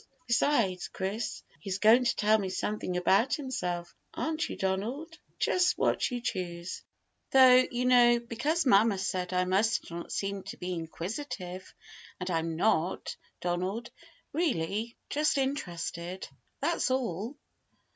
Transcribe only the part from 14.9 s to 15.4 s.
just